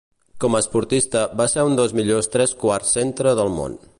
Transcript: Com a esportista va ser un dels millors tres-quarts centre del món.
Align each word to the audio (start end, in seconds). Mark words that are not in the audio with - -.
Com 0.43 0.55
a 0.55 0.61
esportista 0.63 1.21
va 1.41 1.47
ser 1.53 1.67
un 1.69 1.77
dels 1.81 1.95
millors 2.01 2.33
tres-quarts 2.37 2.97
centre 3.01 3.37
del 3.41 3.57
món. 3.61 3.81